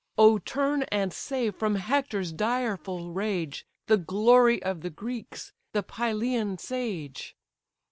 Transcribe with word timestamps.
Oh 0.17 0.39
turn 0.39 0.81
and 0.91 1.13
save 1.13 1.53
from 1.57 1.75
Hector's 1.75 2.31
direful 2.31 3.11
rage 3.11 3.67
The 3.85 3.97
glory 3.97 4.59
of 4.63 4.81
the 4.81 4.89
Greeks, 4.89 5.53
the 5.73 5.83
Pylian 5.83 6.57
sage." 6.57 7.35